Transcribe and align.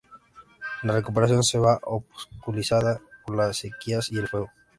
La 0.81 0.93
recuperación 0.93 1.43
se 1.43 1.59
ve 1.59 1.75
obstaculizada 1.83 2.99
por 3.23 3.37
las 3.37 3.55
sequías 3.57 4.11
y 4.11 4.17
el 4.17 4.27
fuego. 4.27 4.49